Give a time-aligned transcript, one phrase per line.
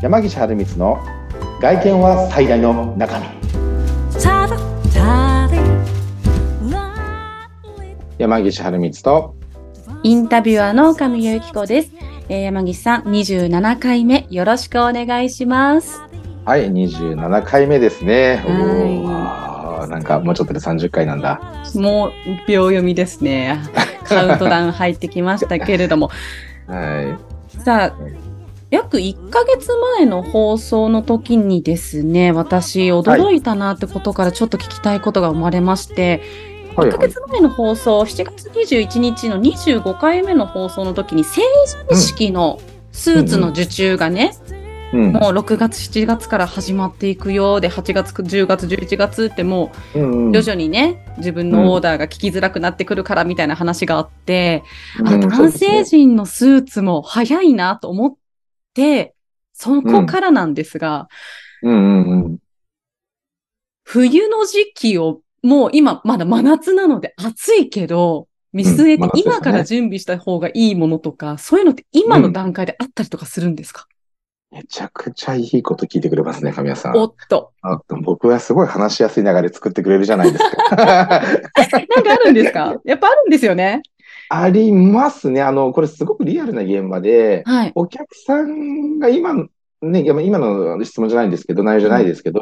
[0.00, 1.00] 山岸春光の
[1.60, 3.26] 外見は最大の中身。
[8.16, 9.34] 山岸春光と
[10.04, 11.90] インタビュアーの上由紀子です、
[12.28, 16.00] えー山岸さん27回目よろしくお願いします。
[16.44, 18.36] はい27回目ですね。
[18.46, 19.90] はい。
[19.90, 21.40] なんかもうちょっとで30回なんだ。
[21.74, 22.12] もう
[22.46, 23.58] 秒読みですね。
[24.06, 26.10] カウントダウン入ってきましたけれども。
[26.68, 27.18] は
[27.64, 28.27] さあ
[28.70, 36.22] 約1ヶ月前の放送の時にですね私驚いたなってことからちょっと聞きたいことが生まれまして、
[36.72, 36.90] いはい。
[36.90, 41.42] 1ヶ月前の放送7月21日の25回目の放送の時に成
[41.88, 42.60] 人式の
[42.92, 44.32] スーツの受注がね、
[44.92, 45.12] うん。
[45.12, 54.62] もう6月7月から始まっていくよで8月10月11月ってもうんう徐々にね自分のオーダーが聞きづらくなってくるからみたいな話があって、
[55.04, 58.17] あうん男性陣のスーツも早いなと思って
[59.52, 61.08] そこからなんですが、
[61.62, 62.38] うんうんうん
[63.90, 73.86] 冬の時期をもう今まだ真夏なので暑いけど見据えて今から準備した方がいいものとか、そういうのって今の段階であったりとかするんですか、
[74.50, 76.96] めちゃくちゃいいこと聞いてくれますね、神谷さん。
[76.96, 77.52] おっと。
[77.62, 80.76] あ僕はすごい話しやすい流れ作ってくれるじゃないですか。
[80.76, 81.22] なんか
[82.12, 82.76] あるんですか？
[82.84, 83.82] やっぱあるんですよね。
[84.28, 85.42] ありますね。
[85.42, 87.72] あの、これすごくリアルな現場で、はい。
[87.74, 89.48] お客さんが今の、
[89.82, 92.40] ね、今の質問じゃないんですけど、内容じゃないですけど、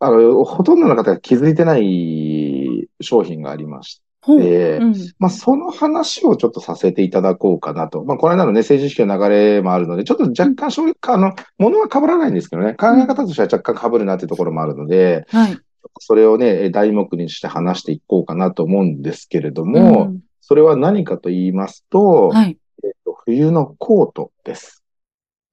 [0.00, 4.02] あの、ほとんどの方が気づいてない商品がありまし。
[4.20, 4.94] て、うん。
[5.18, 8.04] まあ、その話をちょっとさせていただこうかなと。
[8.04, 15.58] まあ、この間のね、政治式の流れもあるので、ちょっと若干衝撃、あの、ものは被らないんですけどね、考え方としては若干被るなっていうところもあるので、はい。
[15.98, 22.58] それをね、題目にして話していこうかなと思うんですけれども、うんそれは何かと言いますと、はい。
[22.82, 24.82] えっと、冬のコートです。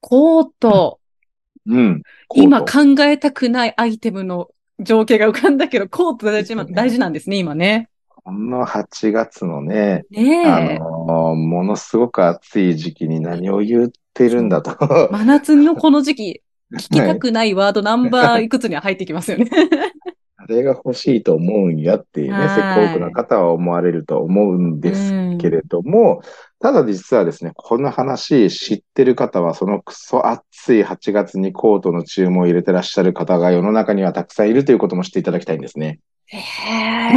[0.00, 1.00] コート。
[1.66, 2.02] うん。
[2.34, 4.48] 今考えたくないアイテムの
[4.78, 7.88] 情景が浮かんだけど、コート大事,、大事なんですね、今ね。
[8.08, 10.78] この8月のね、ねあえ。
[10.78, 14.76] のものすごく暑い時期に何を言ってるんだと。
[15.12, 16.42] 真夏のこの時期、
[16.74, 19.48] 聞きたくないワードナンバーいくつには入ってきますよね。
[20.48, 26.22] あれが欲しいと思うんやっていうね、はいせっかく多くの方は思われると思うんですうんけれども、
[26.60, 35.98] ただ実はですね、この話知ってる方は、そのクソ暑い8月にコートの注文を入れてらっしゃる方が世の中にはたくさんいるということも知っていただきたいんですね。
[36.26, 36.38] へ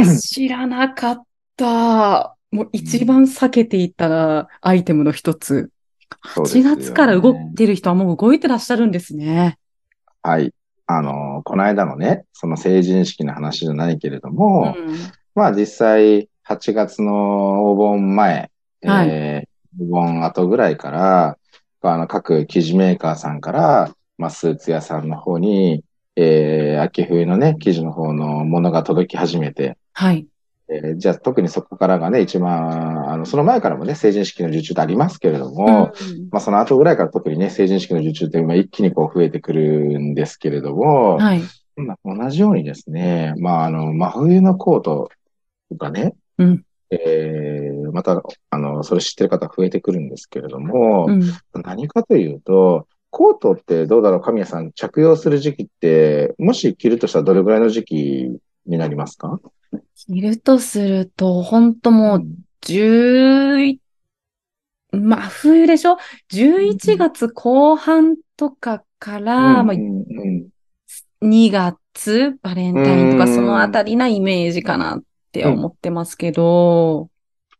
[0.00, 1.22] え、知らなかっ
[1.56, 2.36] た。
[2.50, 5.70] もう一番避けていたアイテムの一つ。
[6.22, 9.58] 8そうですよね月から動いてる人はもう動いてらっしゃるんですね。
[10.22, 10.52] はい。
[10.96, 14.96] あの、この間のね、その成人式の話じゃないけれども、うん
[15.32, 18.50] まあ実際8月のお盆前、
[18.82, 19.50] はいえー
[19.80, 21.38] お盆後ぐらいから、
[21.82, 25.84] あの各生地メーカーさんから、まあスーツ屋さんの方に、
[26.16, 30.26] えー秋冬のね、生地の方のものが届き始めて、はい。
[30.68, 41.42] えーじゃあ特にそこからがね、一番、あの、その前からもね、成人式の受注ってありますけれども、うんまあその後ぐらいから特にね、成人式の受注って今一気にこう増えてくるんですけれども、はい。
[41.76, 45.08] まあ同じようにですね、まあ、あの、真冬のコート
[45.76, 46.64] がね、うん。
[46.90, 51.22] えーまた、あの、それ知ってる方増えてくるんですけれども、うん。
[51.62, 59.40] 何かというと、コートってどうだろう、神谷さん、着用する時期って、もし着るとしたらどれぐらいの時期になりますか？
[60.06, 62.26] いるとすると、本当もう、
[62.62, 63.78] 11、
[64.92, 65.98] まあ、冬でしょ
[66.32, 70.48] ?11 月後半とかから、まあうんうんうん
[71.22, 77.08] 2月、バレンタインとかうんそのあたりなイメージかなって思ってますけど、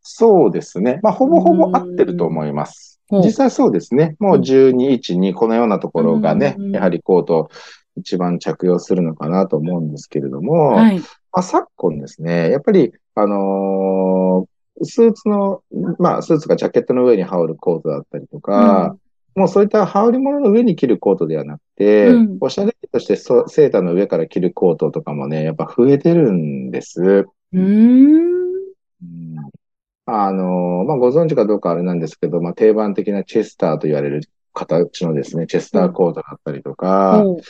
[0.02, 0.98] そうですね。
[1.02, 2.86] まあ、ほぼほぼ合ってると思います。
[2.86, 4.14] うん実際そうですね。
[4.20, 7.50] もう12、1、2、このようなところがねう、んやはりコート
[7.96, 11.00] 一番着用するのかなと思うんですけれども、はい。
[11.00, 15.62] まあ、昨今ですね、やっぱり、あのースーツの、
[15.98, 18.96] まあ、スーツがジャケットの上に羽織るコートだったりとか、
[19.34, 27.00] もうそういった羽織物の上に着るコートではなくて、うんおしゃれとしてそセーターの上から着るコートとかもね、やっぱ増えてるんです。
[27.02, 28.40] うーん。
[29.02, 29.50] うん
[30.06, 34.22] あのーまあ、ご存知かどうかあれなんですけど、まあ、定番的なチェスターと言われる
[34.52, 37.40] 形のですね、チェスターコートだったりとか、おう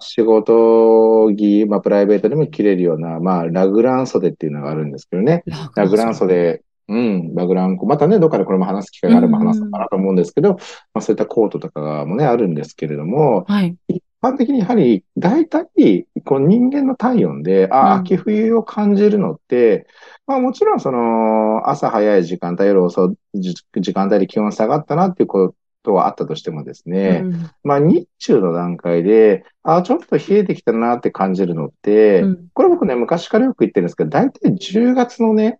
[0.00, 5.44] 仕事着、まあ、プライベートでも着れるような、まあ、ラグラン袖っていうのがあるんですけどね。
[5.76, 10.58] ラグラン袖、うん、ラグランコ、またね、どっかでこれも話す機会があれば話そうかなと思うんですけど、ま
[10.94, 13.76] あ、そういったコートとかもね、あるんですけれども、はい。
[13.88, 18.00] 一般的にやはり、大体、こう人間の体温で、あ、うん。
[18.00, 19.86] 秋冬を感じるのって、
[20.26, 32.48] まあもちろんその、朝早い時間帯、夜遅い時時間帯で気温下がったなっていうこことはあったとしてもですね、うんまあ日中の段階で、あ、ちょっと冷えてきたなって感じるのって、うん。
[32.54, 35.58] これ僕ね、昔からよく言ってるんですけど、大体10月のね、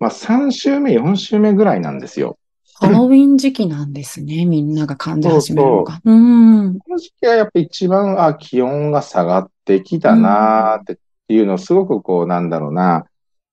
[0.00, 2.38] まあ3週目、4週目ぐらいなんですよ。
[2.74, 4.46] ハロウィン時期なんですね。
[4.46, 6.00] みんなが感じ始めるのが。
[6.02, 6.78] うん。
[6.78, 10.98] この時期はやっぱ一番、あ、気温が下がってきたなーって
[11.28, 13.04] いうのをすごくこう、なんだろうな、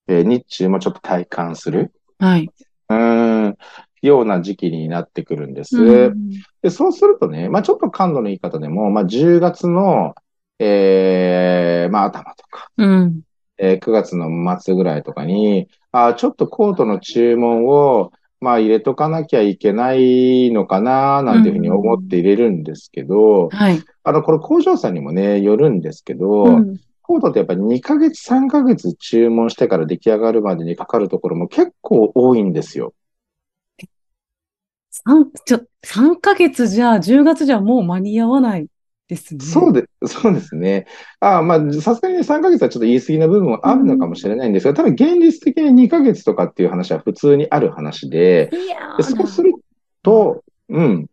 [0.07, 2.49] えー日中もちょっと体感する、はい。
[2.89, 3.57] うーん、
[4.01, 5.77] ような時期になってくるんです。
[5.77, 6.29] うん
[6.61, 10.15] で、そうするとね、まあちょっと感度の言い方でも、まあ10月の、
[10.59, 13.21] えー、まあ頭とか、うん。
[13.57, 14.29] えー9月の
[14.59, 15.67] 末ぐらいとかに、
[16.05, 23.81] あ、ちょっとコートの注文を、まあ入れとかなきゃいけないのかな、なんていうふうに思って入れるんですけど、はい。
[24.03, 26.77] あの、これ工場さんにもね、よるんですけど、うん
[27.07, 32.94] コートってやっぱり2ヶ月、3ヶ月注文してから出来上がるまでにかかるところも結構多いんですよ。
[34.91, 38.67] 三、ちょ、3ヶ月じゃ、10月じゃもう間に合わない
[39.07, 39.45] ですね。
[39.45, 40.86] そうで、そうですね。
[41.19, 48.50] ああ、まあ、さすがに3ヶ月はちょっと言い過ぎな部分はあるのかもしれないんですが、多分現実的に2ヶ月とかっていう話は普通にある話で、
[48.98, 49.54] でそうする
[50.04, 51.07] と、うん、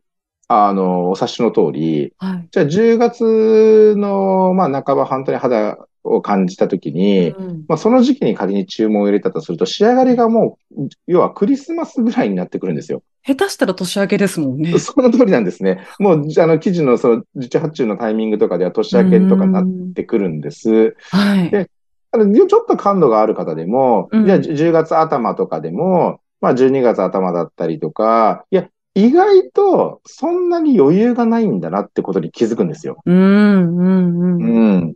[0.49, 2.49] あの、お察しの通り、はい。
[2.51, 13.03] じゃあ10月の、まあ、半ば本当に肌を感じたときに、うんまあ、その時期に仮に注文を入れたとすると、仕上がりがもう、要はクリスマスぐらいになってくるんですよ。
[13.27, 14.79] 下手したら年明けですもんね。
[14.79, 15.87] その通りなんですね。
[15.99, 20.95] もう、じあの、記事のその、受注発注のタイミングとかでは年明けとかになってくるんです。
[21.11, 21.51] はい。
[21.51, 21.71] で
[22.13, 32.99] あのちょっと感度がある方でも、うんじゃあ10月頭とかでも、まあ12月頭だったりとか、いや、意外とそんなに余裕がないんだなってことに気づくんですよ。
[33.05, 34.43] うん、うん、うん。
[34.43, 34.95] うん。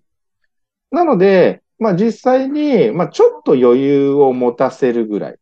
[0.91, 5.39] なので、まあ実際に、まあちょっと余裕を持たせるぐらい。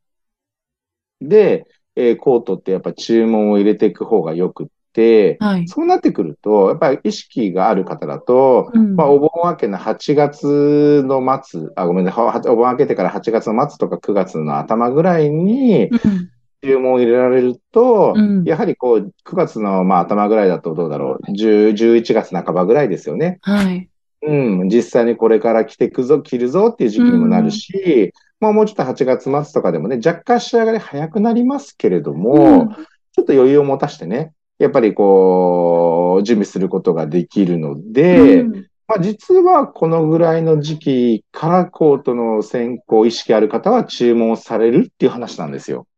[1.21, 1.67] で、
[1.97, 5.69] えーコートってやっぱ注文を入れていく方がよくって、はい。
[5.69, 16.31] そうなってくると、やっぱり意識がある方だと、うんまあお盆明けの8月の末、あ、ごめんなさい、はお盆明けてから8月の末とか9月の頭ぐらいにうん
[16.63, 23.39] 注文を入れられると、うんやはりこう、9月のまあ頭ぐらいだとどうだろう、10 11月半ばぐらいですよね。
[23.43, 23.89] はい。
[24.23, 32.75] うん、実際にこれから着てくぞ、着るぞっていう時期にもなるし、まあもうちょっと8月末とかでもね、若干仕上がり早くなりますけれども、
[33.13, 45.89] ちょっと余裕を持たしてね、やっぱりこう、準備することができるので、うんまあ実はこのぐらいの時期からコートの選考意識ある方は注文されるっていう話なんですよ。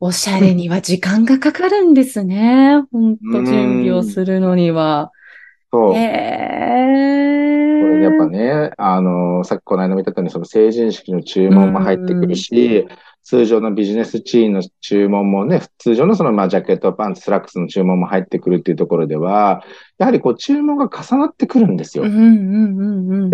[0.00, 2.82] おしゃれには時間がかかるんですね。
[2.90, 5.12] 本当準備をするのには。
[5.72, 5.94] そう。
[5.96, 6.08] へ
[7.78, 8.28] これでやっぱー。
[8.28, 12.86] ね、あの、さっきこの間も言ったように、その成人式の注文も入ってくるし、
[13.24, 19.62] 通常のビジネスチームの注文もね、通常のそのまあジャケット、パンツ、スラックスの注文も入ってくるっていうところでは、
[19.98, 22.04] やはりこう注文が重なってくるんですよ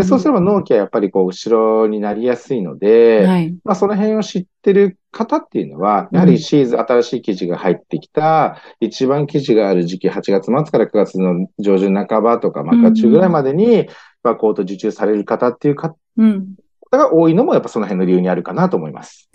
[0.04, 3.56] そうすれば納期はやっぱりこう後ろになりやすいので、はい。
[3.64, 13.88] まあその辺を知ってる方っていうのは、やはりシーズン、新しい記事が入ってきた、一番記事がある時期、8月末から9月の上旬半ばとか、まあ9月中ぐらいまでに、
[14.22, 16.54] まあコート受注される方っていう方うん。
[16.90, 19.30] が多いのも、やっぱその辺の理由にあるかなと思います。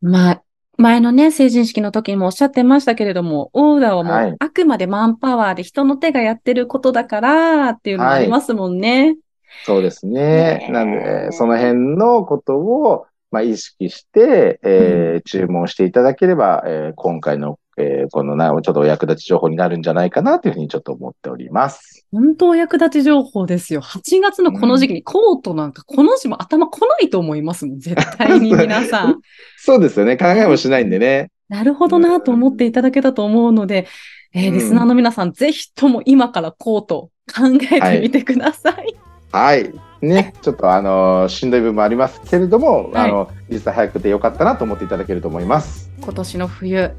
[0.00, 0.44] まあ、
[0.78, 9.16] 前のね、成人式の時にもおっしゃってましたけれども、オーダーはもはい、うあくまでマンパワーで人の手がやってることだからっていうのもありますもんね。
[9.62, 10.66] そうですねね。
[10.68, 22.06] えなんで、その辺のことを、まあ、意識して、えー注文していただければ、えー今回の、えーこのな、ちょっとお役立ち情報になるんじゃないかなというふうにちょっと思っております。
[22.12, 23.80] 本当お役立ち情報ですよ。
[23.80, 27.78] 8月のこの時期にコートなんか、この字も頭来ないと思いますもん。
[27.78, 29.20] 絶対に皆さん。
[29.58, 30.16] そうですよね。
[30.16, 31.30] 考えもしないんでね。
[31.48, 33.86] なるほどなと思っていただけたと思うので、
[34.32, 38.94] えーうんリスナーの皆さん、ぜひとも今からコート考えてみてください。
[39.32, 39.72] はい。
[40.00, 45.90] ね、ちょっとあのーしんどい部分もありますけれども、はいあの、実際早くてよかったなと思っていただけると思います。
[46.00, 46.90] 今年の冬、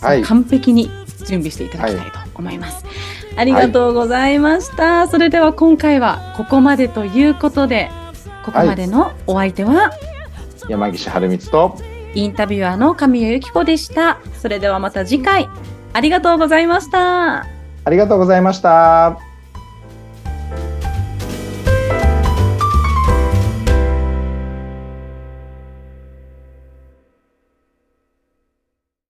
[0.00, 0.90] はい完璧に
[1.26, 2.84] 準備していただきたいと思います。
[3.36, 5.08] ありがとうございました。
[5.08, 7.90] それでは今回はここまでということで、
[8.44, 9.90] ここまでのお相手は、
[10.68, 11.78] 山岸春光と、
[12.14, 14.18] インタビュアーの神谷由紀子でした。
[14.40, 15.48] それではまた次回、
[15.92, 17.40] ありがとうございました。
[17.84, 19.25] ありがとうございました。